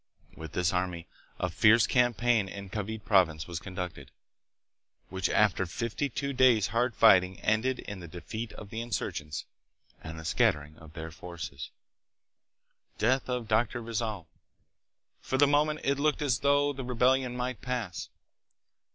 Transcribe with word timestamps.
With 0.35 0.53
this 0.53 0.73
army 0.73 1.07
a 1.39 1.47
fierce 1.47 1.85
campaign 1.85 2.49
in 2.49 2.71
C 2.71 2.79
a 2.79 2.83
v 2.83 2.93
i 2.93 2.97
t 2.97 3.03
e 3.03 3.05
province 3.05 3.47
was 3.47 3.59
conducted, 3.59 4.09
which 5.09 5.29
after 5.29 5.67
fifty 5.67 6.09
two 6.09 6.33
days' 6.33 6.65
hard 6.73 6.95
fighting 6.95 7.39
ended 7.41 7.77
in 7.77 7.99
the 7.99 8.07
defeat 8.07 8.51
of 8.53 8.71
the 8.71 8.81
insurgents 8.81 9.45
and 10.03 10.17
the 10.19 10.25
scattering 10.25 10.75
of 10.79 10.93
their 10.93 11.11
forces. 11.11 11.69
Death 12.97 13.29
of 13.29 13.47
Dr. 13.47 13.79
Rizal. 13.79 14.27
For 15.21 15.37
the 15.37 15.45
moment 15.45 15.81
it 15.83 15.99
looked 15.99 16.23
as 16.23 16.39
though 16.39 16.73
the 16.73 16.83
re 16.83 16.95
bellion 16.95 17.35
might 17.35 17.61
pass. 17.61 18.09